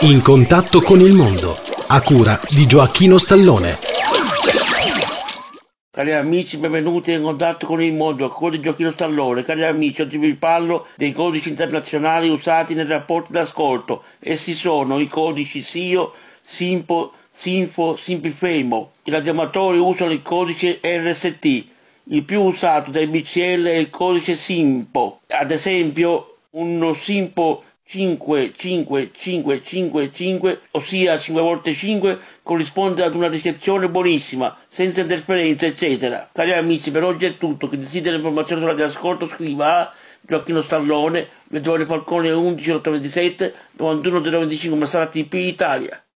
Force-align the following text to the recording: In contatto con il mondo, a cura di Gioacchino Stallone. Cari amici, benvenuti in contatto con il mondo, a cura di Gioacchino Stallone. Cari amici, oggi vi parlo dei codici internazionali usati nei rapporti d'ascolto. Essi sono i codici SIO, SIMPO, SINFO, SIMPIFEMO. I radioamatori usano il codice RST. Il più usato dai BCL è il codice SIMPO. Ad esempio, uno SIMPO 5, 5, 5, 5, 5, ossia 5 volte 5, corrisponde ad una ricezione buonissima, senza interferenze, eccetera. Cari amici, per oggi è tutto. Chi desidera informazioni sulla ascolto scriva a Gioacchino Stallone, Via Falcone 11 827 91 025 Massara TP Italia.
In 0.00 0.20
contatto 0.20 0.82
con 0.82 1.00
il 1.00 1.14
mondo, 1.14 1.56
a 1.86 2.02
cura 2.02 2.38
di 2.50 2.66
Gioacchino 2.66 3.16
Stallone. 3.16 3.78
Cari 5.90 6.12
amici, 6.12 6.58
benvenuti 6.58 7.12
in 7.12 7.22
contatto 7.22 7.64
con 7.64 7.82
il 7.82 7.94
mondo, 7.94 8.26
a 8.26 8.30
cura 8.30 8.50
di 8.50 8.60
Gioacchino 8.60 8.90
Stallone. 8.90 9.42
Cari 9.42 9.64
amici, 9.64 10.02
oggi 10.02 10.18
vi 10.18 10.34
parlo 10.34 10.88
dei 10.96 11.12
codici 11.12 11.48
internazionali 11.48 12.28
usati 12.28 12.74
nei 12.74 12.84
rapporti 12.84 13.32
d'ascolto. 13.32 14.02
Essi 14.18 14.54
sono 14.54 15.00
i 15.00 15.08
codici 15.08 15.62
SIO, 15.62 16.12
SIMPO, 16.42 17.12
SINFO, 17.32 17.96
SIMPIFEMO. 17.96 18.90
I 19.04 19.10
radioamatori 19.10 19.78
usano 19.78 20.12
il 20.12 20.20
codice 20.20 20.78
RST. 20.82 21.66
Il 22.10 22.24
più 22.24 22.42
usato 22.42 22.90
dai 22.90 23.06
BCL 23.06 23.64
è 23.64 23.76
il 23.76 23.88
codice 23.88 24.36
SIMPO. 24.36 25.20
Ad 25.28 25.50
esempio, 25.50 26.36
uno 26.50 26.92
SIMPO 26.92 27.62
5, 27.88 28.52
5, 28.56 29.10
5, 29.12 29.62
5, 29.62 30.10
5, 30.12 30.60
ossia 30.72 31.18
5 31.18 31.40
volte 31.40 31.72
5, 31.72 32.18
corrisponde 32.42 33.04
ad 33.04 33.14
una 33.14 33.28
ricezione 33.28 33.88
buonissima, 33.88 34.56
senza 34.66 35.02
interferenze, 35.02 35.66
eccetera. 35.66 36.28
Cari 36.32 36.52
amici, 36.52 36.90
per 36.90 37.04
oggi 37.04 37.26
è 37.26 37.38
tutto. 37.38 37.68
Chi 37.68 37.78
desidera 37.78 38.16
informazioni 38.16 38.62
sulla 38.62 38.84
ascolto 38.84 39.28
scriva 39.28 39.82
a 39.82 39.94
Gioacchino 40.20 40.62
Stallone, 40.62 41.28
Via 41.44 41.86
Falcone 41.86 42.30
11 42.30 42.70
827 42.72 43.54
91 43.76 44.20
025 44.20 44.78
Massara 44.78 45.06
TP 45.06 45.34
Italia. 45.34 46.05